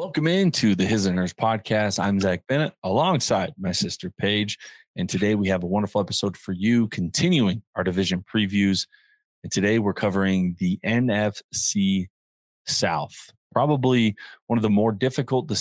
[0.00, 2.02] Welcome into the His and Hers podcast.
[2.02, 4.56] I'm Zach Bennett alongside my sister Paige.
[4.96, 8.86] And today we have a wonderful episode for you, continuing our division previews.
[9.42, 12.06] And today we're covering the NFC
[12.66, 13.14] South.
[13.52, 14.16] Probably
[14.46, 15.52] one of the more difficult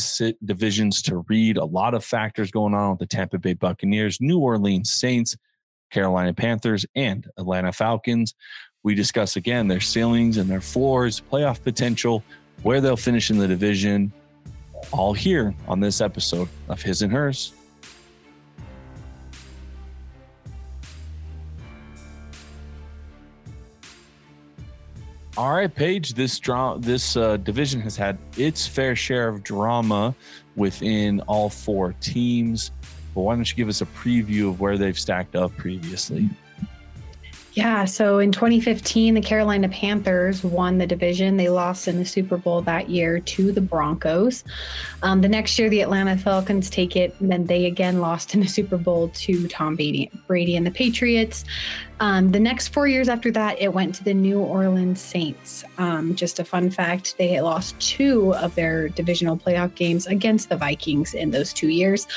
[0.45, 1.57] divisions to read.
[1.57, 5.35] A lot of factors going on with the Tampa Bay Buccaneers, New Orleans Saints,
[5.91, 8.35] Carolina Panthers, and Atlanta Falcons.
[8.83, 12.23] We discuss again their ceilings and their floors, playoff potential,
[12.63, 14.13] where they'll finish in the division,
[14.91, 17.53] all here on this episode of His and Hers.
[25.39, 26.15] All right, Paige.
[26.15, 30.13] This drama, this uh, division has had its fair share of drama
[30.57, 32.71] within all four teams.
[33.15, 36.29] But why don't you give us a preview of where they've stacked up previously?
[37.53, 41.37] Yeah, so in 2015, the Carolina Panthers won the division.
[41.37, 44.43] They lost in the Super Bowl that year to the Broncos.
[45.01, 48.41] Um, the next year, the Atlanta Falcons take it, and then they again lost in
[48.41, 51.43] the Super Bowl to Tom Brady, Brady and the Patriots.
[51.99, 55.63] Um, the next four years after that, it went to the New Orleans Saints.
[55.77, 60.55] Um, just a fun fact they lost two of their divisional playoff games against the
[60.55, 62.07] Vikings in those two years.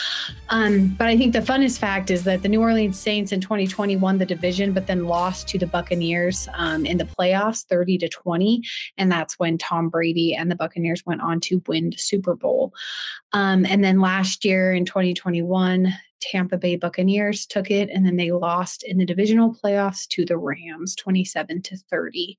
[0.50, 3.97] Um, but I think the funnest fact is that the New Orleans Saints in 2020
[3.97, 8.08] won the division, but then lost to the Buccaneers um, in the playoffs 30 to
[8.08, 8.62] 20.
[8.98, 12.72] And that's when Tom Brady and the Buccaneers went on to win the Super Bowl.
[13.33, 18.30] Um, and then last year in 2021, Tampa Bay Buccaneers took it, and then they
[18.30, 22.38] lost in the divisional playoffs to the Rams, 27 to 30.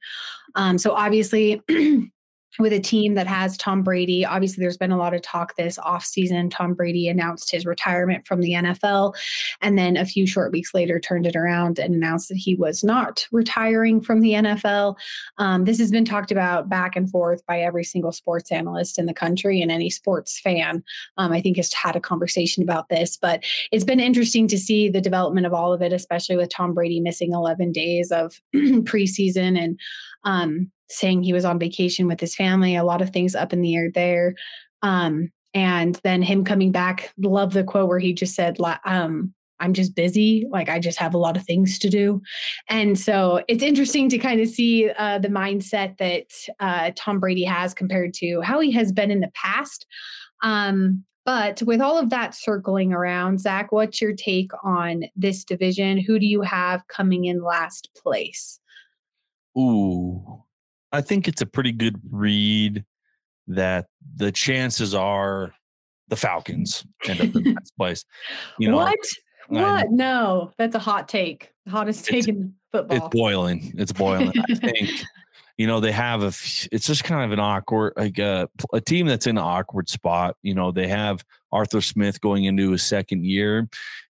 [0.55, 1.61] Um, so obviously,
[2.59, 4.25] with a team that has Tom Brady.
[4.25, 6.51] Obviously, there's been a lot of talk this offseason.
[6.51, 9.13] Tom Brady announced his retirement from the NFL
[9.61, 12.83] and then a few short weeks later turned it around and announced that he was
[12.83, 14.95] not retiring from the NFL.
[15.37, 19.05] Um, this has been talked about back and forth by every single sports analyst in
[19.05, 20.83] the country and any sports fan.
[21.17, 24.89] Um, I think has had a conversation about this, but it's been interesting to see
[24.89, 29.57] the development of all of it, especially with Tom Brady missing 11 days of preseason
[29.57, 29.79] and
[30.23, 33.61] um, saying he was on vacation with his family, a lot of things up in
[33.61, 34.35] the air there.
[34.81, 39.73] Um, and then him coming back, love the quote where he just said, um, I'm
[39.73, 40.45] just busy.
[40.49, 42.21] Like I just have a lot of things to do.
[42.69, 46.25] And so it's interesting to kind of see uh, the mindset that
[46.59, 49.85] uh, Tom Brady has compared to how he has been in the past.
[50.41, 55.97] Um, but with all of that circling around, Zach, what's your take on this division?
[55.97, 58.59] Who do you have coming in last place?
[59.57, 60.43] Ooh,
[60.91, 62.85] I think it's a pretty good read
[63.47, 65.53] that the chances are
[66.07, 68.05] the Falcons end up in last place.
[68.59, 68.99] You know, what?
[69.47, 69.91] What?
[69.91, 71.51] no, that's a hot take.
[71.67, 72.97] Hottest take in football.
[72.97, 73.73] It's boiling.
[73.77, 74.33] It's boiling.
[74.49, 74.89] I think
[75.57, 76.27] you know they have a.
[76.27, 79.89] It's just kind of an awkward, like uh, a, a team that's in an awkward
[79.89, 80.35] spot.
[80.41, 83.59] You know they have Arthur Smith going into his second year,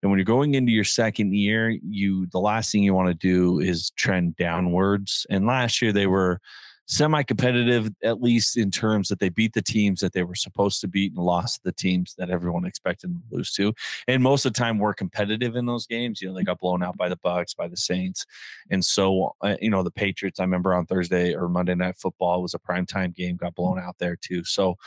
[0.01, 3.13] and when you're going into your second year, you the last thing you want to
[3.13, 5.25] do is trend downwards.
[5.29, 6.39] And last year they were
[6.85, 10.87] semi-competitive at least in terms that they beat the teams that they were supposed to
[10.87, 13.73] beat and lost the teams that everyone expected them to lose to.
[14.07, 16.21] And most of the time we're competitive in those games.
[16.21, 18.25] You know they got blown out by the bucks by the saints
[18.69, 22.41] and so uh, you know the patriots i remember on thursday or monday night football
[22.41, 24.43] was a prime time game got blown out there too.
[24.43, 24.77] So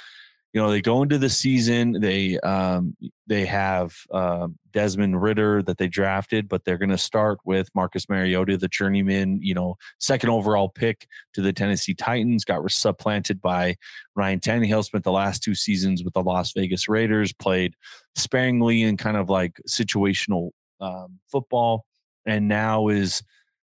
[0.57, 2.97] you know they go into the season they um,
[3.27, 8.09] they have uh, Desmond Ridder that they drafted, but they're going to start with Marcus
[8.09, 13.77] Mariota, the journeyman, you know, second overall pick to the Tennessee Titans, got supplanted by
[14.15, 14.83] Ryan Tannehill.
[14.83, 17.75] Spent the last two seasons with the Las Vegas Raiders, played
[18.15, 21.85] sparingly in kind of like situational um, football,
[22.25, 23.23] and now is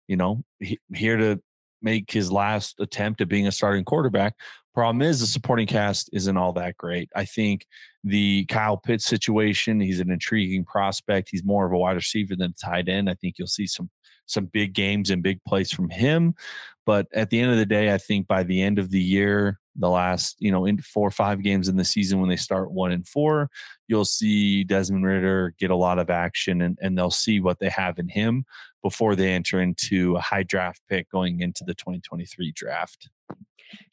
[0.06, 1.38] you know he, here to
[1.82, 4.36] make his last attempt at being a starting quarterback.
[4.78, 7.10] Problem is, the supporting cast isn't all that great.
[7.16, 7.66] I think
[8.04, 11.30] the Kyle Pitts situation, he's an intriguing prospect.
[11.32, 13.10] He's more of a wide receiver than tight end.
[13.10, 13.90] I think you'll see some
[14.26, 16.36] some big games and big plays from him.
[16.86, 19.58] But at the end of the day, I think by the end of the year,
[19.74, 22.70] the last, you know, in four or five games in the season when they start
[22.70, 23.50] one and four,
[23.88, 27.68] you'll see Desmond Ridder get a lot of action and, and they'll see what they
[27.68, 28.44] have in him
[28.84, 33.08] before they enter into a high draft pick going into the 2023 draft.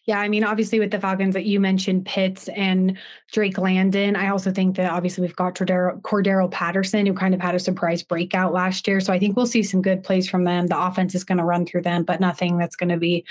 [0.07, 2.95] Yeah, I mean, obviously with the Falcons that you mentioned, Pitts and
[3.31, 4.15] Drake London.
[4.15, 8.03] I also think that obviously we've got Cordarrelle Patterson, who kind of had a surprise
[8.03, 8.99] breakout last year.
[8.99, 10.67] So I think we'll see some good plays from them.
[10.67, 13.25] The offense is going to run through them, but nothing that's going to be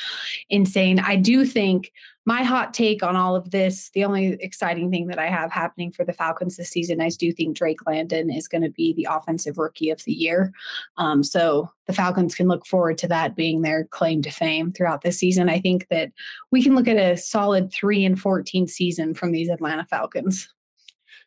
[0.51, 0.99] insane.
[0.99, 1.93] I do think
[2.27, 5.93] my hot take on all of this, the only exciting thing that I have happening
[5.93, 9.09] for the Falcons this season, I do think Drake London is going to be the
[9.11, 10.53] offensive rookie of the year.
[10.97, 15.03] Um, so the Falcons can look forward to that being their claim to fame throughout
[15.03, 15.51] this season.
[15.51, 16.13] I think that
[16.51, 20.49] we can look at a solid three and 14 season from these Atlanta Falcons.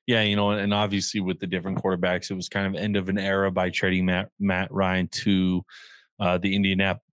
[0.07, 3.09] Yeah, you know, and obviously with the different quarterbacks, it was kind of end of
[3.09, 5.63] an era by trading Matt Matt Ryan to
[6.19, 7.03] uh, the Indianapolis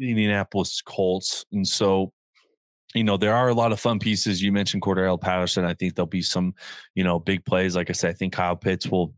[0.00, 2.12] Indianapolis Colts, and so
[2.94, 4.42] you know there are a lot of fun pieces.
[4.42, 5.64] You mentioned Cordarrelle Patterson.
[5.64, 6.54] I think there'll be some,
[6.94, 7.76] you know, big plays.
[7.76, 9.14] Like I said, I think Kyle Pitts will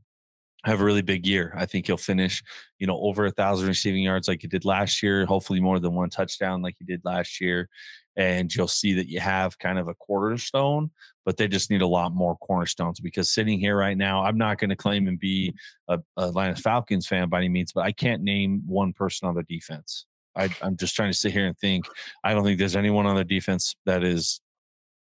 [0.65, 1.53] have a really big year.
[1.57, 2.43] I think he'll finish,
[2.79, 5.27] you know, over a thousand receiving yards like he did last year.
[5.27, 7.69] Hopefully, more than one touchdown like he did last year
[8.17, 10.91] and you'll see that you have kind of a cornerstone,
[11.25, 14.59] but they just need a lot more cornerstones because sitting here right now, I'm not
[14.59, 15.55] going to claim and be
[15.89, 19.45] a, Atlanta Falcons fan by any means, but I can't name one person on the
[19.45, 20.07] defense.
[20.37, 21.85] I, I'm just trying to sit here and think.
[22.25, 24.41] I don't think there's anyone on the defense that is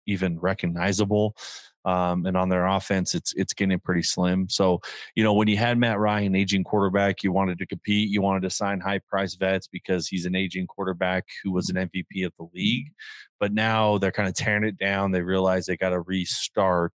[0.05, 1.35] even recognizable.
[1.85, 4.49] Um, and on their offense, it's it's getting pretty slim.
[4.49, 4.81] So,
[5.15, 8.41] you know, when you had Matt Ryan, aging quarterback, you wanted to compete, you wanted
[8.41, 12.33] to sign high price vets because he's an aging quarterback who was an MVP of
[12.37, 12.91] the league.
[13.39, 15.11] But now they're kind of tearing it down.
[15.11, 16.93] They realize they got to restart,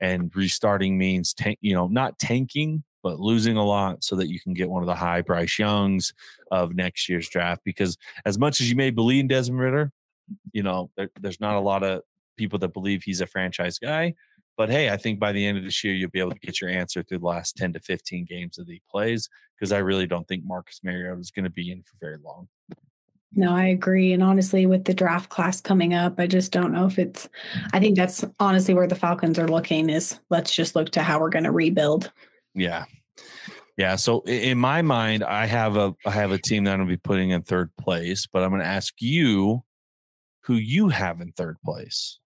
[0.00, 4.40] and restarting means tank, you know, not tanking, but losing a lot so that you
[4.40, 6.12] can get one of the high Bryce Youngs
[6.50, 7.62] of next year's draft.
[7.64, 9.92] Because as much as you may believe in Desmond Ridder,
[10.52, 12.02] you know, there, there's not a lot of
[12.36, 14.14] people that believe he's a franchise guy.
[14.56, 16.60] But hey, I think by the end of this year, you'll be able to get
[16.60, 20.06] your answer through the last 10 to 15 games that he plays because I really
[20.06, 22.48] don't think Marcus Mariota is going to be in for very long.
[23.32, 24.12] No, I agree.
[24.12, 27.28] And honestly, with the draft class coming up, I just don't know if it's,
[27.72, 31.20] I think that's honestly where the Falcons are looking is let's just look to how
[31.20, 32.10] we're going to rebuild.
[32.54, 32.84] Yeah.
[33.76, 33.96] Yeah.
[33.96, 36.92] So in my mind, I have a, I have a team that I'm going to
[36.92, 39.62] be putting in third place, but I'm going to ask you
[40.42, 42.18] who you have in third place.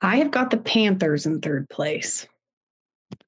[0.00, 2.26] I have got the Panthers in third place.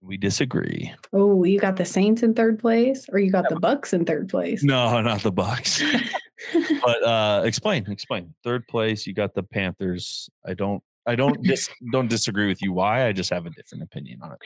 [0.02, 0.92] We disagree.
[1.12, 4.28] Oh, you got the Saints in third place, or you got the Bucks in third
[4.28, 4.62] place?
[4.62, 5.82] No, not the Bucks.
[6.82, 8.34] but uh explain, explain.
[8.44, 10.30] Third place, you got the Panthers.
[10.46, 12.72] I don't I don't dis- don't disagree with you.
[12.72, 13.06] Why?
[13.06, 14.38] I just have a different opinion on it.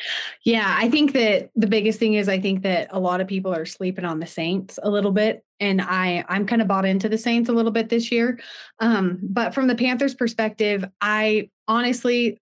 [0.44, 3.52] Yeah, I think that the biggest thing is I think that a lot of people
[3.54, 7.08] are sleeping on the Saints a little bit, and I I'm kind of bought into
[7.08, 8.38] the Saints a little bit this year.
[8.80, 12.38] Um, but from the Panthers' perspective, I honestly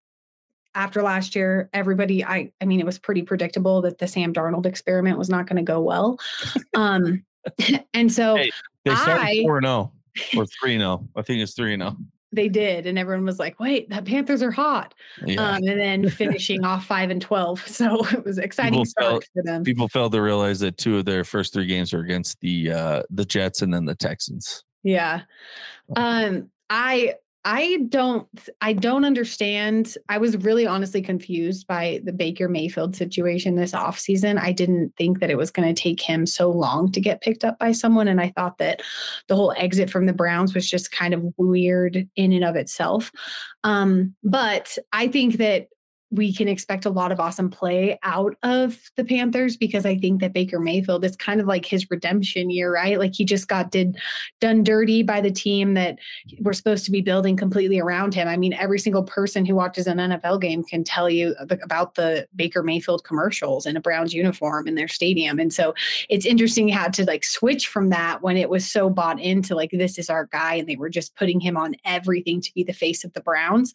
[0.75, 4.65] after last year, everybody, I, I mean, it was pretty predictable that the Sam Darnold
[4.65, 6.19] experiment was not going to go well.
[6.73, 7.23] Um,
[7.93, 8.51] and so hey,
[8.85, 9.91] they started four zero oh
[10.37, 11.07] or three zero.
[11.15, 11.95] I think it's three zero
[12.33, 14.93] they did and everyone was like wait the panthers are hot.
[15.25, 15.41] Yeah.
[15.41, 19.63] um, and then finishing off 5 and 12 so it was exciting people for them.
[19.63, 23.03] people failed to realize that two of their first three games were against the uh
[23.09, 24.63] the jets and then the texans.
[24.83, 25.21] Yeah.
[25.95, 27.15] Um i
[27.45, 28.27] I don't
[28.61, 29.97] I don't understand.
[30.07, 34.39] I was really honestly confused by the Baker Mayfield situation this offseason.
[34.39, 37.43] I didn't think that it was going to take him so long to get picked
[37.43, 38.81] up by someone and I thought that
[39.27, 43.11] the whole exit from the Browns was just kind of weird in and of itself.
[43.65, 45.67] Um, but I think that
[46.13, 50.21] we can expect a lot of awesome play out of the Panthers because I think
[50.21, 52.99] that Baker Mayfield is kind of like his redemption year, right?
[52.99, 53.97] Like he just got did
[54.39, 55.97] done dirty by the team that
[56.41, 58.27] we're supposed to be building completely around him.
[58.27, 62.27] I mean, every single person who watches an NFL game can tell you about the
[62.35, 65.39] Baker Mayfield commercials in a Browns uniform in their stadium.
[65.39, 65.73] And so
[66.09, 69.71] it's interesting how to like switch from that when it was so bought into like
[69.71, 72.71] this is our guy and they were just putting him on everything to be the
[72.71, 73.73] face of the Browns.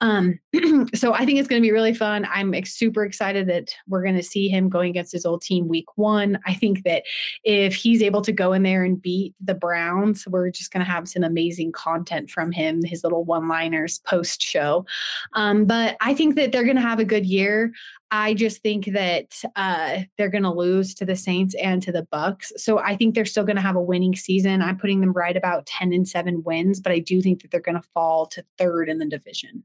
[0.00, 0.38] Um,
[0.94, 2.26] so I think it's going to be really fun.
[2.30, 5.86] I'm super excited that we're going to see him going against his old team week
[5.96, 6.38] one.
[6.46, 7.04] I think that
[7.42, 10.90] if he's able to go in there and beat the Browns, we're just going to
[10.90, 14.86] have some amazing content from him, his little one liners post show.
[15.32, 17.72] Um, but I think that they're going to have a good year.
[18.14, 22.06] I just think that uh, they're going to lose to the Saints and to the
[22.10, 22.52] Bucks.
[22.58, 24.60] So I think they're still going to have a winning season.
[24.60, 27.60] I'm putting them right about 10 and 7 wins, but I do think that they're
[27.60, 29.64] going to fall to third in the division.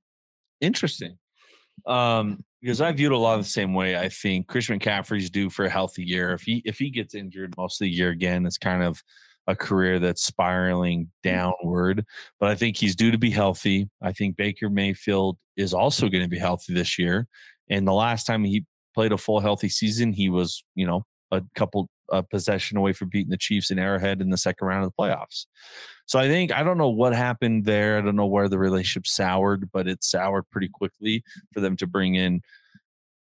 [0.62, 1.18] Interesting.
[1.86, 3.98] Um, because I viewed a lot of the same way.
[3.98, 6.34] I think Christian McCaffrey's due for a healthy year.
[6.34, 9.02] If he if he gets injured most of the year again, it's kind of
[9.48, 11.10] a career that's spiraling mm.
[11.24, 12.06] downward.
[12.40, 13.90] But I think he's due to be healthy.
[14.02, 17.28] I think Baker Mayfield is also going to be healthy this year.
[17.70, 21.42] And the last time he played a full healthy season, he was, you know, a
[21.56, 24.92] couple a possession away from beating the Chiefs in Arrowhead in the second round of
[24.92, 25.46] the playoffs.
[26.06, 27.98] So I think I don't know what happened there.
[27.98, 31.24] I don't know where the relationship soured, but it soured pretty quickly
[31.54, 32.42] for them to bring in,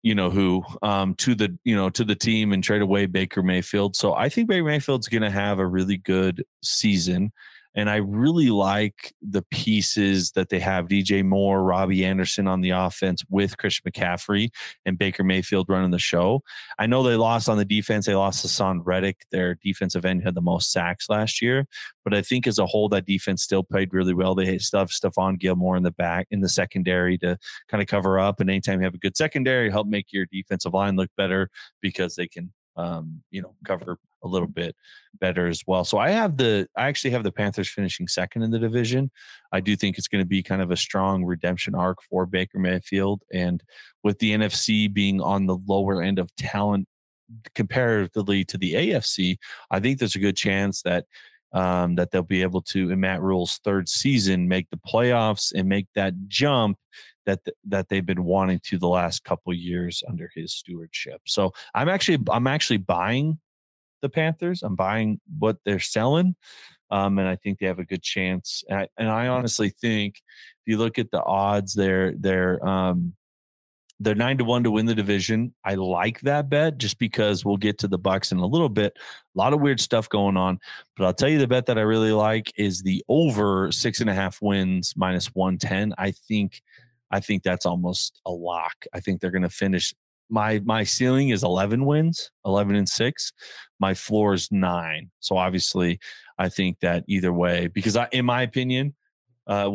[0.02, 3.42] you know, who um, to the you know to the team and trade away Baker
[3.42, 3.94] Mayfield.
[3.96, 7.32] So I think Baker Mayfield's going to have a really good season.
[7.74, 12.70] And I really like the pieces that they have DJ Moore, Robbie Anderson on the
[12.70, 14.50] offense with Chris McCaffrey
[14.84, 16.42] and Baker Mayfield running the show.
[16.78, 18.06] I know they lost on the defense.
[18.06, 19.26] They lost Haason Reddick.
[19.30, 21.66] Their defensive end had the most sacks last year.
[22.04, 24.34] But I think as a whole, that defense still played really well.
[24.34, 27.38] They still have Stephon Gilmore in the back, in the secondary to
[27.68, 28.40] kind of cover up.
[28.40, 31.48] And anytime you have a good secondary, help make your defensive line look better
[31.80, 34.76] because they can um, you know, cover a little bit
[35.20, 35.84] better as well.
[35.84, 39.10] So I have the I actually have the Panthers finishing second in the division.
[39.52, 42.58] I do think it's going to be kind of a strong redemption arc for Baker
[42.58, 43.62] Mayfield and
[44.02, 46.88] with the NFC being on the lower end of talent
[47.54, 49.38] comparatively to the AFC,
[49.70, 51.06] I think there's a good chance that
[51.52, 55.68] um, that they'll be able to in Matt Rhule's third season make the playoffs and
[55.68, 56.78] make that jump
[57.26, 61.20] that that they've been wanting to the last couple years under his stewardship.
[61.26, 63.38] So I'm actually I'm actually buying
[64.00, 64.62] the Panthers.
[64.62, 66.34] I'm buying what they're selling,
[66.90, 68.64] um, and I think they have a good chance.
[68.68, 73.14] And I, and I honestly think if you look at the odds, they're they're um,
[74.00, 75.54] they're nine to one to win the division.
[75.64, 78.96] I like that bet just because we'll get to the Bucks in a little bit.
[78.96, 80.58] A lot of weird stuff going on,
[80.96, 84.10] but I'll tell you the bet that I really like is the over six and
[84.10, 85.94] a half wins minus one ten.
[85.98, 86.62] I think
[87.12, 88.74] I think that's almost a lock.
[88.92, 89.94] I think they're going to finish.
[90.30, 93.32] My my ceiling is 11 wins, 11 and 6.
[93.78, 95.10] My floor is 9.
[95.20, 96.00] So obviously,
[96.38, 98.94] I think that either way because I in my opinion,
[99.46, 99.70] uh,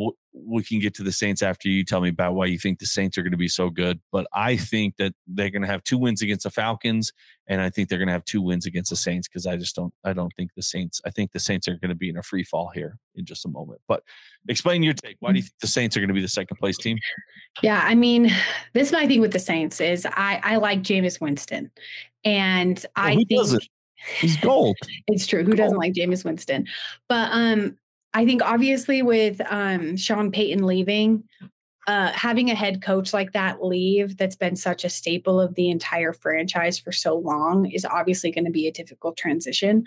[0.46, 2.86] we can get to the Saints after you tell me about why you think the
[2.86, 4.00] Saints are going to be so good.
[4.12, 7.12] But I think that they're going to have two wins against the Falcons,
[7.46, 9.74] and I think they're going to have two wins against the Saints because I just
[9.76, 9.92] don't.
[10.04, 11.00] I don't think the Saints.
[11.04, 13.44] I think the Saints are going to be in a free fall here in just
[13.44, 13.80] a moment.
[13.88, 14.02] But
[14.48, 15.16] explain your take.
[15.20, 16.98] Why do you think the Saints are going to be the second place team?
[17.62, 18.30] Yeah, I mean,
[18.74, 21.70] this is my thing with the Saints is I I like Jameis Winston,
[22.24, 23.30] and well, I think.
[23.30, 23.68] Doesn't?
[24.20, 24.76] He's gold.
[25.08, 25.44] it's true.
[25.44, 26.66] Who doesn't like Jameis Winston?
[27.08, 27.76] But um,
[28.14, 31.24] I think obviously with um, Sean Payton leaving,
[31.88, 35.70] uh, having a head coach like that leave that's been such a staple of the
[35.70, 39.82] entire franchise for so long is obviously going to be a difficult transition.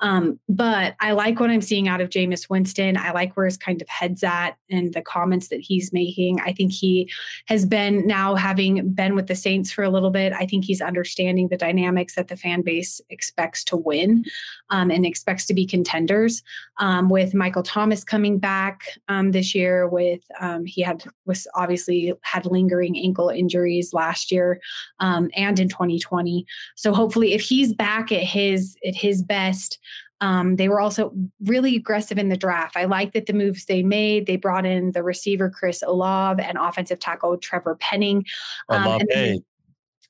[0.00, 2.96] Um, but I like what I'm seeing out of Jameis Winston.
[2.96, 6.40] I like where his kind of head's at and the comments that he's making.
[6.40, 7.10] I think he
[7.48, 10.32] has been now having been with the Saints for a little bit.
[10.32, 14.24] I think he's understanding the dynamics that the fan base expects to win
[14.70, 16.42] um, and expects to be contenders.
[16.78, 22.12] Um, with Michael Thomas coming back um, this year, with um, he had was obviously
[22.22, 24.60] had lingering ankle injuries last year
[25.00, 26.46] um, and in 2020.
[26.76, 29.78] So hopefully, if he's back at his at his best,
[30.22, 31.12] um, they were also
[31.44, 32.76] really aggressive in the draft.
[32.76, 34.26] I like that the moves they made.
[34.26, 38.24] They brought in the receiver Chris Olave and offensive tackle Trevor Penning.
[38.68, 39.44] Um, Olave.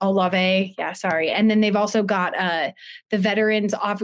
[0.02, 1.30] Olave, yeah, sorry.
[1.30, 2.72] And then they've also got uh,
[3.10, 4.02] the veterans off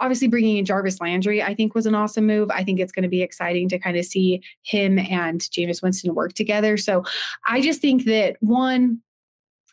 [0.00, 2.50] obviously bringing in Jarvis Landry, I think was an awesome move.
[2.50, 6.14] I think it's going to be exciting to kind of see him and Jameis Winston
[6.14, 6.76] work together.
[6.76, 7.04] So
[7.46, 9.00] I just think that one,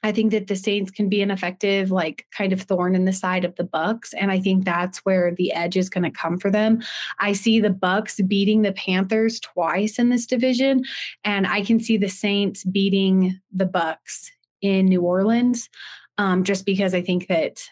[0.04, 3.14] I think that the Saints can be an effective, like kind of thorn in the
[3.14, 6.40] side of the Bucks, and I think that's where the edge is going to come
[6.40, 6.82] for them.
[7.20, 10.84] I see the Bucks beating the Panthers twice in this division,
[11.24, 15.70] and I can see the Saints beating the Bucks in New Orleans.
[16.18, 17.64] Um, just because I think that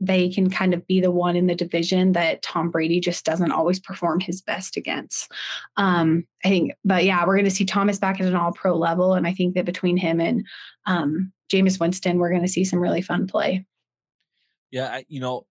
[0.00, 3.52] they can kind of be the one in the division that Tom Brady just doesn't
[3.52, 5.30] always perform his best against.
[5.76, 8.76] Um, I think, but yeah, we're going to see Thomas back at an all pro
[8.76, 9.14] level.
[9.14, 10.46] And I think that between him and
[10.86, 13.64] um, Jameis Winston, we're going to see some really fun play.
[14.70, 15.00] Yeah.
[15.08, 15.46] You know,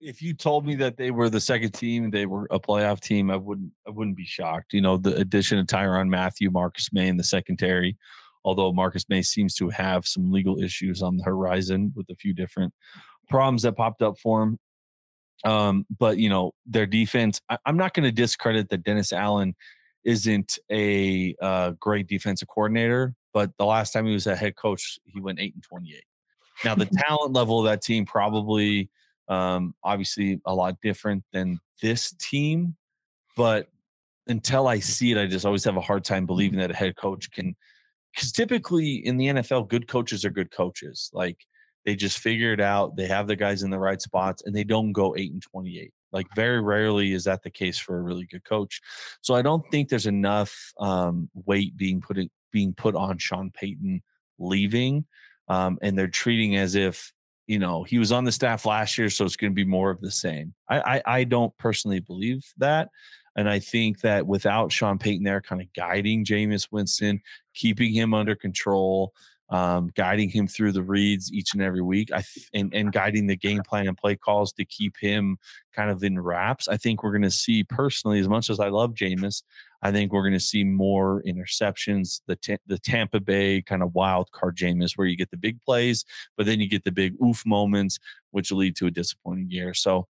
[0.00, 3.30] if you told me that they were the second team, they were a playoff team,
[3.30, 4.72] I wouldn't, I wouldn't be shocked.
[4.72, 7.96] You know, the addition of Tyrann Mathieu, Marcus Maye in the secondary,
[8.44, 12.32] although Marcus Maye seems to have some legal issues on the horizon with a few
[12.32, 12.72] different
[13.28, 14.58] problems that popped up for him.
[15.44, 19.54] Um, but you know, their defense, I, am not going to discredit that Dennis Allen
[20.04, 24.98] isn't a uh, great defensive coordinator, but the last time he was a head coach,
[25.04, 26.02] he went eight and 28.
[26.64, 28.90] Now, the talent level of that team probably,
[29.28, 32.76] um, obviously, a lot different than this team.
[33.36, 33.68] But
[34.26, 36.96] until I see it, I just always have a hard time believing that a head
[36.96, 37.54] coach can.
[38.12, 41.10] Because typically in the NFL, good coaches are good coaches.
[41.12, 41.46] Like
[41.84, 42.96] they just figure it out.
[42.96, 45.92] They have the guys in the right spots and they don't go 8 and 28.
[46.12, 48.80] Like very rarely is that the case for a really good coach.
[49.20, 53.50] So I don't think there's enough um, weight being put in, being put on Sean
[53.50, 54.02] Payton
[54.38, 55.04] leaving,
[55.48, 57.12] um, and they're treating as if
[57.46, 59.90] you know he was on the staff last year, so it's going to be more
[59.90, 60.54] of the same.
[60.68, 62.88] I, I I don't personally believe that.
[63.36, 67.20] And I think that without Sean Payton there kind of guiding Jameis Winston,
[67.54, 69.12] keeping him under control,
[69.50, 73.26] um, guiding him through the reads each and every week, I th- and and guiding
[73.26, 75.38] the game plan and play calls to keep him
[75.72, 76.68] kind of in wraps.
[76.68, 79.42] I think we're going to see personally, as much as I love Jameis,
[79.82, 82.20] I think we're going to see more interceptions.
[82.26, 85.62] The t- the Tampa Bay kind of wild card Jameis, where you get the big
[85.62, 86.04] plays,
[86.36, 87.98] but then you get the big oof moments,
[88.32, 89.72] which lead to a disappointing year.
[89.72, 90.08] So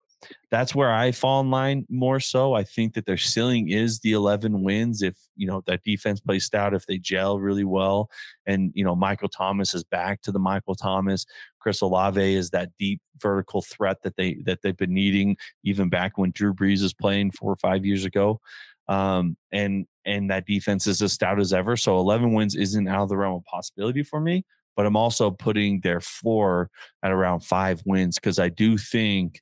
[0.51, 2.53] that's where I fall in line more so.
[2.53, 6.45] I think that their ceiling is the 11 wins if, you know, that defense plays
[6.45, 8.09] stout, if they gel really well.
[8.45, 11.25] And, you know, Michael Thomas is back to the Michael Thomas.
[11.59, 16.17] Chris Olave is that deep vertical threat that they that they've been needing even back
[16.17, 18.39] when Drew Brees was playing four or five years ago.
[18.87, 21.75] Um, and and that defense is as stout as ever.
[21.75, 24.45] So 11 wins isn't out of the realm of possibility for me.
[24.75, 26.69] But I'm also putting their floor
[27.01, 29.41] at around five wins because I do think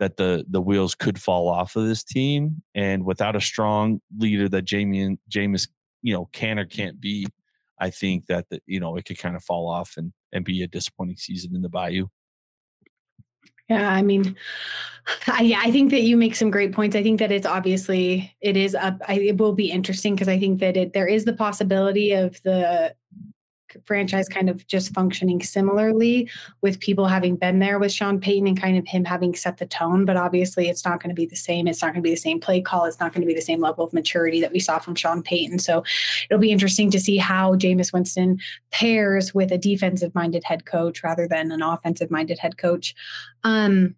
[0.00, 2.62] that the the wheels could fall off of this team.
[2.74, 5.68] And without a strong leader that Jamie and James,
[6.02, 7.26] you know, can or can't be,
[7.78, 10.62] I think that the, you know it could kind of fall off and and be
[10.62, 12.06] a disappointing season in the Bayou.
[13.68, 14.36] Yeah, I mean,
[15.26, 16.94] I, I think that you make some great points.
[16.94, 18.98] I think that it's obviously it is up.
[19.08, 22.40] I, it will be interesting because I think that it there is the possibility of
[22.42, 22.94] the
[23.84, 26.28] franchise kind of just functioning similarly
[26.60, 29.66] with people having been there with Sean Payton and kind of him having set the
[29.66, 30.04] tone.
[30.04, 31.66] But obviously, it's not going to be the same.
[31.66, 32.84] It's not going to be the same play call.
[32.84, 35.22] It's not going to be the same level of maturity that we saw from Sean
[35.22, 35.58] Payton.
[35.58, 35.84] So
[36.30, 38.38] it'll be interesting to see how Jameis Winston
[38.70, 42.94] pairs with a defensive minded head coach rather than an offensive minded head coach.
[43.42, 43.94] Um,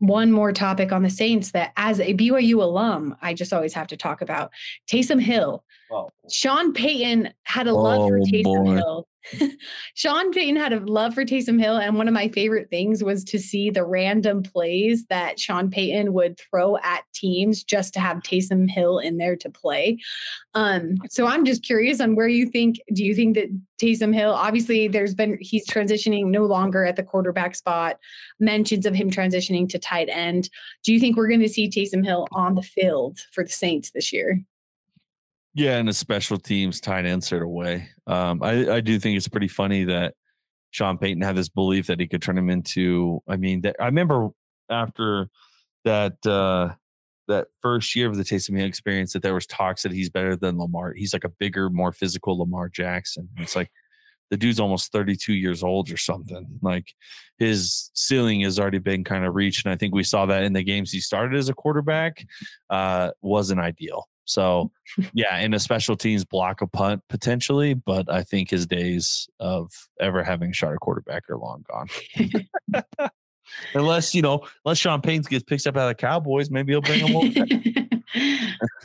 [0.00, 3.86] one more topic on the Saints that, as a BYU alum, I just always have
[3.88, 4.50] to talk about
[4.90, 5.62] Taysom Hill.
[5.92, 6.08] Oh.
[6.30, 8.74] Sean Payton had a love oh, for Taysom boy.
[8.76, 9.08] Hill
[9.94, 13.24] Sean Payton had a love for Taysom Hill, and one of my favorite things was
[13.24, 18.18] to see the random plays that Sean Payton would throw at teams just to have
[18.18, 19.98] Taysom Hill in there to play.
[20.54, 22.76] Um, so I'm just curious on where you think.
[22.92, 23.48] Do you think that
[23.80, 24.32] Taysom Hill?
[24.32, 27.98] Obviously, there's been he's transitioning no longer at the quarterback spot.
[28.38, 30.48] Mentions of him transitioning to tight end.
[30.82, 33.90] Do you think we're going to see Taysom Hill on the field for the Saints
[33.90, 34.40] this year?
[35.60, 37.90] Yeah, and a special teams tight end sort of way.
[38.06, 40.14] Um, I, I do think it's pretty funny that
[40.70, 43.22] Sean Payton had this belief that he could turn him into.
[43.28, 44.30] I mean, that, I remember
[44.70, 45.28] after
[45.84, 46.70] that uh,
[47.28, 50.34] that first year of the Taysom Hill experience that there was talks that he's better
[50.34, 50.94] than Lamar.
[50.94, 53.28] He's like a bigger, more physical Lamar Jackson.
[53.36, 53.70] It's like
[54.30, 56.46] the dude's almost 32 years old or something.
[56.62, 56.94] Like
[57.36, 59.66] his ceiling has already been kind of reached.
[59.66, 62.24] And I think we saw that in the games he started as a quarterback
[62.70, 64.08] uh, wasn't ideal.
[64.30, 64.70] So,
[65.12, 69.72] yeah, in a special teams block a punt potentially, but I think his days of
[69.98, 71.88] ever having shot a quarterback are long gone.
[73.74, 77.06] unless you know, unless Sean Payton gets picked up by the Cowboys, maybe he'll bring
[77.06, 77.44] him over.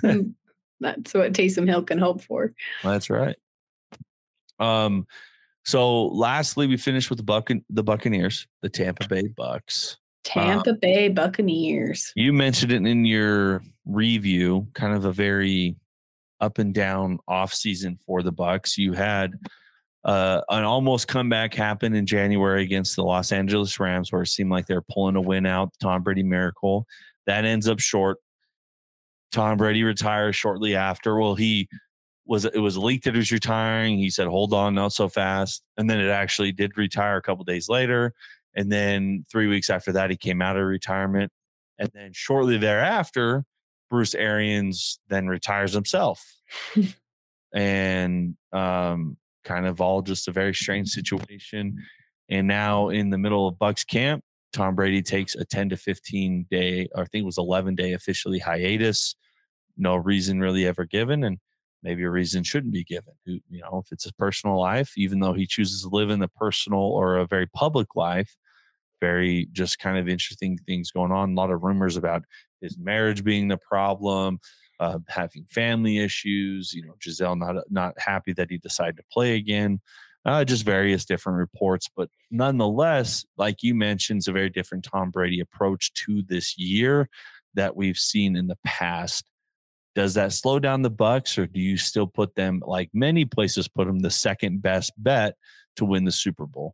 [0.82, 2.52] That's what Taysom Hill can hope for.
[2.84, 3.36] That's right.
[4.60, 5.06] Um.
[5.68, 9.98] So, lastly, we finished with the Buc- the Buccaneers, the Tampa Bay Bucks.
[10.24, 12.12] Tampa um, Bay Buccaneers.
[12.16, 15.76] You mentioned it in your review, kind of a very
[16.40, 18.78] up and down off season for the Bucks.
[18.78, 19.34] You had
[20.04, 24.52] uh, an almost comeback happen in January against the Los Angeles Rams, where it seemed
[24.52, 25.74] like they're pulling a win out.
[25.82, 26.86] Tom Brady miracle
[27.26, 28.18] that ends up short.
[29.32, 31.18] Tom Brady retires shortly after.
[31.18, 31.68] Well, he
[32.26, 33.98] was it was leaked that he was retiring.
[33.98, 37.44] He said, "Hold on, not so fast," and then it actually did retire a couple
[37.44, 38.14] days later.
[38.56, 41.32] And then three weeks after that, he came out of retirement.
[41.78, 43.44] And then shortly thereafter,
[43.96, 46.22] Bruce Arians then retires himself.
[47.54, 51.78] and um, kind of all just a very strange situation.
[52.28, 56.48] And now in the middle of Bucks camp, Tom Brady takes a 10 to 15
[56.52, 59.16] day, or I think it was 11 day officially hiatus.
[59.78, 61.24] No reason really ever given.
[61.24, 61.38] And
[61.82, 63.14] maybe a reason shouldn't be given.
[63.26, 66.20] Who, you know, if it's his personal life, even though he chooses to live in
[66.20, 68.36] the personal or a very public life,
[69.00, 71.32] very just kind of interesting things going on.
[71.32, 72.26] A lot of rumors about
[72.66, 74.40] his marriage being the problem,
[74.80, 76.74] uh, having family issues.
[76.74, 79.82] You know, Gisele not not happy that he decided to play again.
[80.26, 85.12] Uh, just various different reports, but nonetheless, like you mentioned, it's a very different Tom
[85.12, 87.08] Brady approach to this year
[87.54, 89.30] that we've seen in the past.
[89.94, 93.68] Does that slow down the Bucks, or do you still put them like many places
[93.68, 95.36] put them the second best bet
[95.76, 96.74] to win the Super Bowl?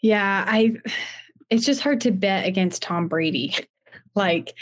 [0.00, 0.76] Yeah, I
[1.50, 3.56] it's just hard to bet against Tom Brady.
[4.14, 4.54] Like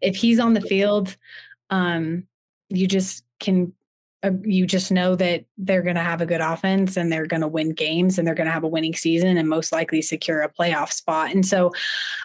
[0.00, 1.16] if he's on the field,
[1.70, 2.26] um
[2.68, 3.72] you just can
[4.24, 7.42] uh, you just know that they're going to have a good offense and they're going
[7.42, 10.40] to win games and they're going to have a winning season and most likely secure
[10.40, 11.30] a playoff spot.
[11.30, 11.72] And so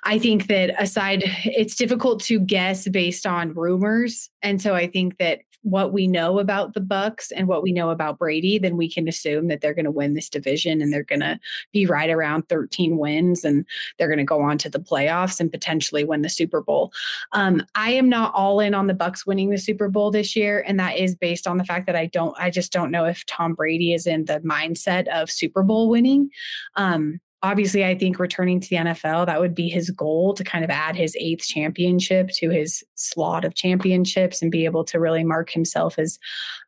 [0.03, 4.29] I think that aside, it's difficult to guess based on rumors.
[4.41, 7.89] And so I think that what we know about the Bucks and what we know
[7.89, 11.03] about Brady, then we can assume that they're going to win this division and they're
[11.03, 11.39] going to
[11.73, 13.65] be right around 13 wins and
[13.97, 16.91] they're going to go on to the playoffs and potentially win the Super Bowl.
[17.33, 20.63] Um, I am not all in on the Bucks winning the Super Bowl this year,
[20.65, 23.25] and that is based on the fact that I don't, I just don't know if
[23.25, 26.29] Tom Brady is in the mindset of Super Bowl winning.
[26.75, 30.63] Um, obviously i think returning to the nfl that would be his goal to kind
[30.63, 35.23] of add his eighth championship to his slot of championships and be able to really
[35.23, 36.17] mark himself as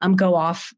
[0.02, 0.74] um, go off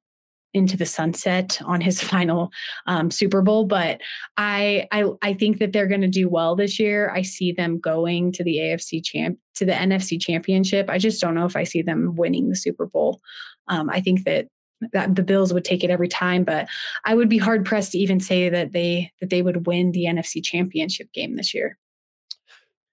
[0.53, 2.51] into the sunset on his final
[2.86, 3.65] um, Super Bowl.
[3.65, 4.01] But
[4.38, 7.12] I I, I think that they're going to do well this year.
[7.13, 10.89] I see them going to the AFC champ to the NFC Championship.
[10.89, 13.21] I just don't know if I see them winning the Super Bowl.
[13.67, 14.47] Um, I think that
[14.93, 16.67] that the Bills would take it every time, but
[17.06, 20.06] I would be hard pressed to even say that they that they would win the
[20.06, 21.78] NFC Championship game this year.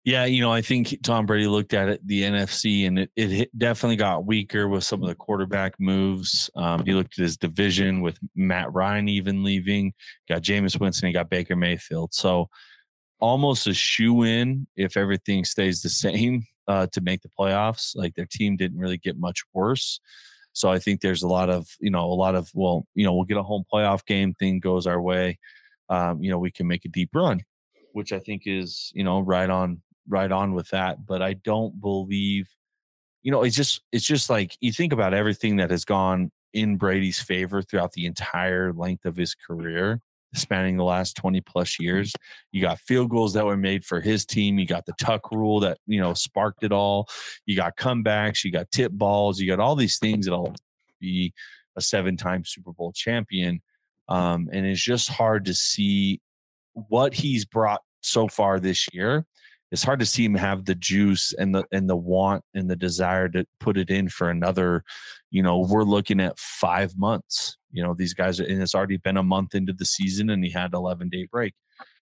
[0.02, 3.58] Yeah, you know, I think Tom Brady looked at it, the NFC, and it, it
[3.58, 6.48] definitely got weaker with some of the quarterback moves.
[6.56, 9.92] Um, he looked at his division with Matt Ryan even leaving,
[10.26, 12.14] got Jameis Winston, he got Baker Mayfield.
[12.14, 12.48] So
[13.20, 17.94] almost a shoe in if everything stays the same uh, to make the playoffs.
[17.94, 20.00] Like their team didn't really get much worse.
[20.52, 23.14] So I think there's a lot of, you know, a lot of, well, you know,
[23.14, 25.38] we'll get a home playoff game thing goes our way.
[25.88, 27.42] Um, you know, we can make a deep run,
[27.92, 31.06] which I think is, you know, right on, right on with that.
[31.06, 32.48] But I don't believe,
[33.22, 36.76] you know, it's just, it's just like you think about everything that has gone in
[36.76, 40.00] Brady's favor throughout the entire length of his career
[40.34, 42.12] spanning the last 20 plus years.
[42.52, 44.58] You got field goals that were made for his team.
[44.58, 47.08] You got the tuck rule that, you know, sparked it all.
[47.46, 50.54] You got comebacks, you got tip balls, you got all these things that'll
[51.00, 51.32] be
[51.76, 53.60] a seven time Super Bowl champion.
[54.08, 56.20] Um, and it's just hard to see
[56.74, 59.24] what he's brought so far this year.
[59.70, 62.74] It's hard to see him have the juice and the and the want and the
[62.74, 64.82] desire to put it in for another,
[65.30, 69.16] you know, we're looking at five months you know, these guys, and it's already been
[69.16, 71.54] a month into the season and he had 11 day break.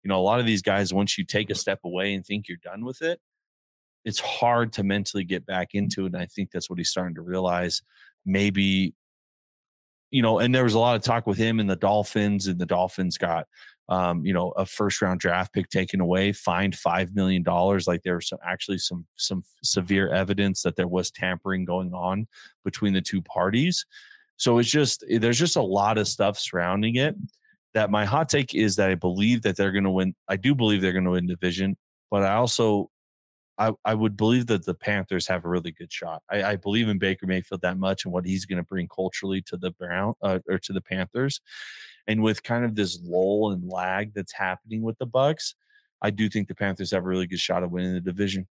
[0.03, 2.47] You know, a lot of these guys, once you take a step away and think
[2.47, 3.19] you're done with it,
[4.05, 6.13] it's hard to mentally get back into it.
[6.13, 7.81] And I think that's what he's starting to realize.
[8.23, 8.93] Maybe,
[10.11, 12.59] you know, and there was a lot of talk with him and the Dolphins, and
[12.59, 13.47] the Dolphins got,
[13.89, 17.87] um, you know, a first round draft pick taken away, fined five million dollars.
[17.87, 22.27] Like there was some actually some some severe evidence that there was tampering going on
[22.63, 23.85] between the two parties.
[24.37, 27.15] So it's just eh, there's just a lot of stuff surrounding it.
[27.73, 30.15] That my hot take is that I believe that they're going to win.
[30.29, 31.75] I do believe they're going to win division,
[32.09, 32.89] but I also
[33.57, 36.21] I, I would believe that the Panthers have a really good shot.
[36.29, 39.41] I, I believe in Baker Mayfield that much and what he's going to bring culturally
[39.43, 41.41] to the Brown uh, or to the Panthers,
[42.07, 45.55] and with kind of this lull and lag that's happening with the Bucks,
[46.01, 48.47] I do think the Panthers have a really good shot of winning the division.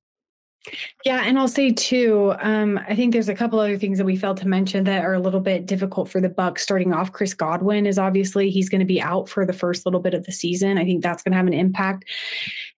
[1.07, 4.17] Yeah, and I'll say too, um, I think there's a couple other things that we
[4.17, 6.63] failed to mention that are a little bit difficult for the Bucks.
[6.63, 10.01] Starting off, Chris Godwin is obviously he's going to be out for the first little
[10.01, 10.77] bit of the season.
[10.77, 12.05] I think that's going to have an impact.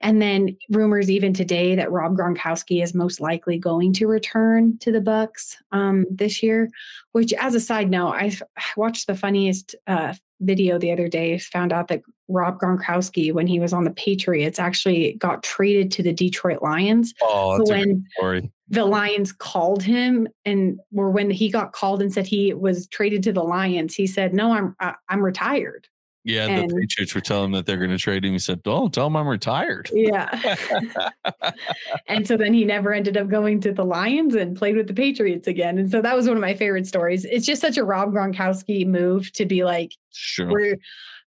[0.01, 4.92] And then rumors even today that Rob Gronkowski is most likely going to return to
[4.92, 6.71] the Bucks um, this year.
[7.11, 8.37] Which, as a side note, I
[8.77, 13.61] watched the funniest uh, video the other day found out that Rob Gronkowski, when he
[13.61, 17.14] was on the Patriots, actually got traded to the Detroit Lions.
[17.23, 18.51] Oh, that's when story.
[18.68, 23.23] The Lions called him, and or when he got called and said he was traded
[23.25, 24.75] to the Lions, he said, "No, I'm
[25.09, 25.88] I'm retired."
[26.25, 28.33] Yeah, and, the Patriots were telling him that they're going to trade him.
[28.33, 30.31] He said, "Oh, tell him I'm retired." Yeah.
[32.07, 34.95] and so then he never ended up going to the Lions and played with the
[34.95, 35.79] Patriots again.
[35.79, 37.25] And so that was one of my favorite stories.
[37.25, 40.77] It's just such a Rob Gronkowski move to be like, "Sure, we're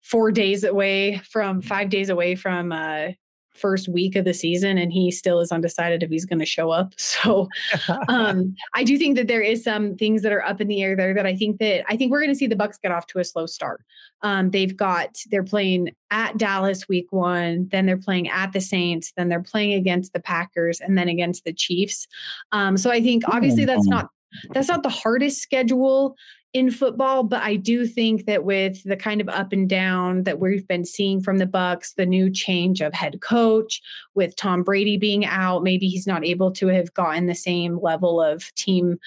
[0.02, 3.08] four days away from five days away from uh,
[3.56, 6.72] first week of the season and he still is undecided if he's going to show
[6.72, 6.94] up.
[7.16, 7.48] So
[8.10, 10.98] um, I do think that there is some things that are up in the air
[10.98, 13.08] there that I think that I think we're going to see the Bucks get off
[13.08, 13.84] to a slow start.
[14.22, 19.14] Um, they've got they're playing at Dallas week one, then they're playing at the Saints,
[19.16, 22.06] then they're playing against the Packers, and then against the Chiefs.
[22.52, 24.10] Um, so I think obviously that's not
[24.52, 26.16] that's not the hardest schedule
[26.56, 30.40] in football but i do think that with the kind of up and down that
[30.40, 33.82] we've been seeing from the bucks the new change of head coach
[34.14, 38.22] with tom brady being out maybe he's not able to have gotten the same level
[38.22, 38.98] of team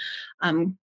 [0.42, 0.76] um,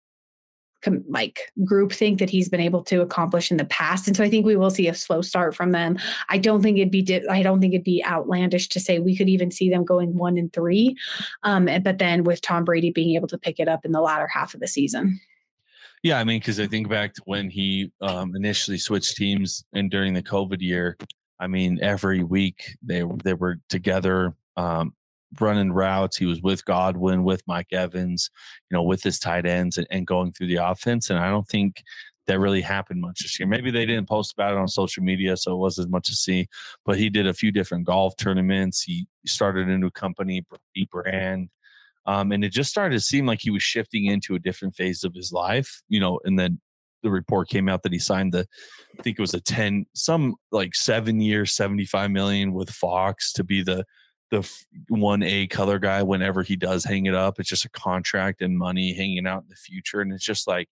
[1.07, 4.05] like group think that he's been able to accomplish in the past.
[4.05, 5.97] And so i think we will see a slow start from them.
[6.27, 9.15] I don't think it'd be di- i don't think it'd be outlandish to say we
[9.15, 10.97] could even see them going one and three
[11.43, 14.27] um, but then with tom brady being able to pick it up in the latter
[14.27, 15.21] half of the season
[16.03, 19.89] yeah, I mean, because I think back to when he um, initially switched teams and
[19.89, 20.97] during the COVID year.
[21.39, 24.35] I mean, every week they they were together.
[24.55, 24.93] Um,
[25.39, 26.17] running routes.
[26.17, 28.29] He was with Godwin, with Mike Evans,
[28.69, 31.09] you know, with his tight ends and, and going through the offense.
[31.09, 31.81] And I don't think
[32.27, 33.47] that really happened much this year.
[33.47, 36.15] Maybe they didn't post about it on social media, so it wasn't as much to
[36.15, 36.47] see.
[36.85, 38.81] But he did a few different golf tournaments.
[38.81, 40.45] He started a new company,
[40.91, 41.49] Brand.
[42.05, 45.03] Um, and it just started to seem like he was shifting into a different phase
[45.03, 46.59] of his life, you know, and then
[47.01, 48.47] the report came out that he signed the
[48.97, 53.43] I think it was a 10 some like 7 year 75 million with Fox to
[53.43, 53.85] be the
[54.31, 54.39] the
[54.91, 57.39] 1A color guy whenever he does hang it up.
[57.39, 60.69] It's just a contract and money hanging out in the future and it's just like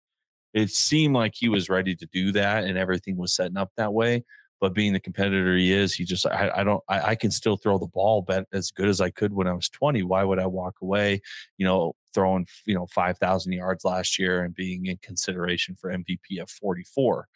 [0.53, 3.93] it seemed like he was ready to do that and everything was setting up that
[3.93, 4.23] way.
[4.61, 7.57] But being the competitor he is, he just I, I don't I, I can still
[7.57, 10.03] throw the ball as good as I could when I was 20.
[10.03, 11.21] Why would I walk away?
[11.57, 16.41] You know, throwing you know 5,000 yards last year and being in consideration for MVP
[16.41, 17.27] of 44.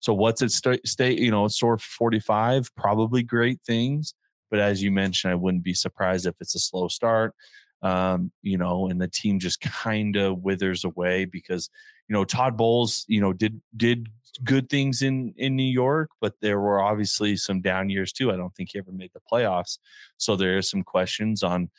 [0.00, 2.74] So what's it stay, stay you know, sort of 45?
[2.76, 4.14] Probably great things,
[4.50, 7.34] but as you mentioned, I wouldn't be surprised if it's a slow start.
[7.82, 11.70] Um, you know, and the team just kind of withers away because
[12.08, 14.08] you know Todd Bowles, you know, did did
[14.44, 18.30] good things in in New York, but there were obviously some down years too.
[18.32, 19.78] I don't think he ever made the playoffs,
[20.16, 21.70] so there are some questions on,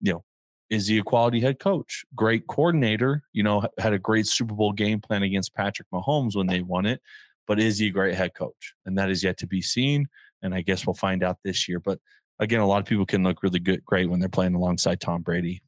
[0.00, 0.24] you know,
[0.70, 2.04] is he a quality head coach?
[2.14, 6.46] Great coordinator, you know, had a great Super Bowl game plan against Patrick Mahomes when
[6.46, 7.00] they won it,
[7.46, 8.74] but is he a great head coach?
[8.86, 10.08] And that is yet to be seen.
[10.42, 11.78] And I guess we'll find out this year.
[11.78, 11.98] But
[12.38, 15.22] again, a lot of people can look really good, great when they're playing alongside Tom
[15.22, 15.62] Brady.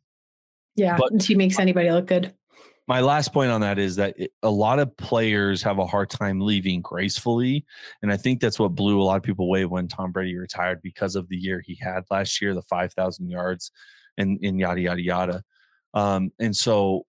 [0.74, 2.34] Yeah, but he makes anybody look good
[2.86, 6.10] my last point on that is that it, a lot of players have a hard
[6.10, 7.64] time leaving gracefully.
[8.02, 10.82] And I think that's what blew a lot of people away when Tom Brady retired
[10.82, 13.70] because of the year he had last year, the 5,000 yards
[14.18, 15.42] and, and yada, yada, yada.
[15.94, 17.06] Um, and so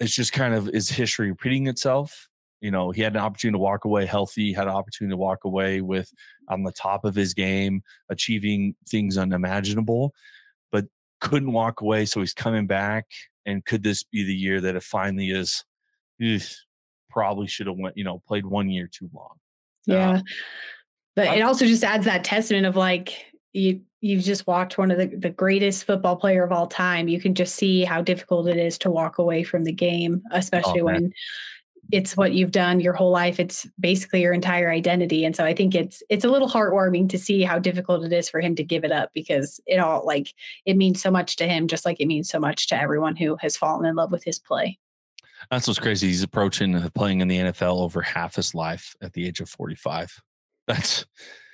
[0.00, 2.28] it's just kind of is history repeating itself.
[2.60, 5.44] You know, he had an opportunity to walk away healthy, had an opportunity to walk
[5.44, 6.10] away with
[6.48, 10.12] on the top of his game, achieving things unimaginable,
[10.72, 10.86] but
[11.20, 12.06] couldn't walk away.
[12.06, 13.06] So he's coming back
[13.46, 15.64] and could this be the year that it finally is?
[17.16, 19.36] probably should have went, you know, played one year too long.
[19.86, 20.10] Yeah.
[20.10, 20.20] Uh,
[21.14, 24.98] but it also just adds that testament of like you you've just walked one of
[24.98, 27.08] the, the greatest football player of all time.
[27.08, 30.36] You can just see how difficult it is to walk away from the game, oh,
[30.36, 31.12] especially oh, when
[31.92, 33.38] it's what you've done your whole life.
[33.38, 35.24] It's basically your entire identity.
[35.24, 38.28] And so i think it's it's a little heartwarming to see how difficult it is
[38.28, 40.32] for him to give it up because it all like
[40.64, 43.36] it means so much to him just like it means so much to everyone who
[43.36, 44.78] has fallen in love with his play.
[45.50, 46.08] That's what's crazy.
[46.08, 49.48] He's approaching uh, playing in the nfl over half his life at the age of
[49.48, 50.20] 45
[50.66, 51.06] that's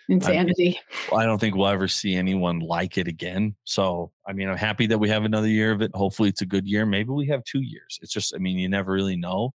[0.08, 0.80] insanity.
[1.12, 3.54] I, I don't think we'll ever see anyone like it again.
[3.64, 5.90] So i mean i'm happy that we have another year of it.
[5.94, 6.86] Hopefully it's a good year.
[6.86, 7.98] Maybe we have two years.
[8.02, 9.52] It's just i mean you never really know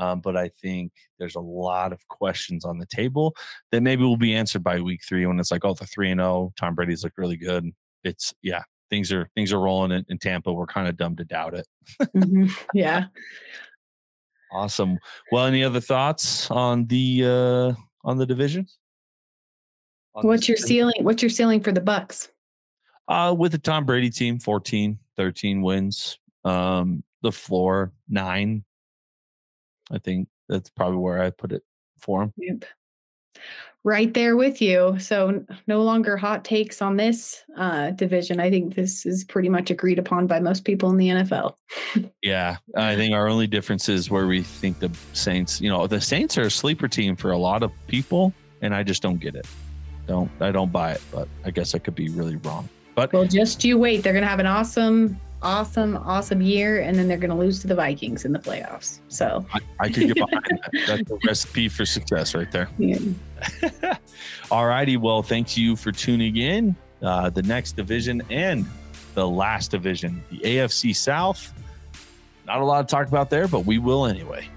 [0.00, 3.36] um, but I think there's a lot of questions on the table
[3.70, 6.20] that maybe will be answered by week three when it's like, oh, the three and
[6.20, 7.70] zero, oh, Tom Brady's look really good.
[8.02, 10.52] It's yeah, things are things are rolling in, in Tampa.
[10.52, 11.66] We're kind of dumb to doubt it.
[12.02, 12.46] mm-hmm.
[12.74, 13.04] Yeah.
[14.52, 14.98] Awesome.
[15.30, 18.66] Well, any other thoughts on the uh on the division?
[20.14, 21.04] On what's your ceiling?
[21.04, 22.30] What's your ceiling for the Bucks?
[23.06, 26.18] Uh with the Tom Brady team, 14, 13 wins.
[26.42, 28.64] Um, the floor, nine,
[29.90, 31.62] I think that's probably where I put it
[31.98, 32.32] for him.
[32.36, 32.64] Yep.
[33.82, 34.98] Right there with you.
[34.98, 38.38] So no longer hot takes on this uh, division.
[38.38, 41.54] I think this is pretty much agreed upon by most people in the NFL.
[42.22, 45.62] yeah, I think our only difference is where we think the Saints.
[45.62, 48.82] You know, the Saints are a sleeper team for a lot of people, and I
[48.82, 49.46] just don't get it.
[50.06, 52.68] Don't I don't buy it, but I guess I could be really wrong.
[52.94, 54.02] But well, just you wait.
[54.02, 57.60] They're going to have an awesome awesome, awesome year, and then they're going to lose
[57.60, 59.00] to the Vikings in the playoffs.
[59.08, 60.70] So I, I could get behind that.
[60.86, 62.68] That's the recipe for success right there.
[62.78, 62.98] Yeah.
[64.50, 64.96] All righty.
[64.96, 66.76] Well, thanks you for tuning in.
[67.02, 68.66] Uh, the next division and
[69.14, 71.54] the last division, the AFC South.
[72.46, 74.48] Not a lot to talk about there, but we will anyway.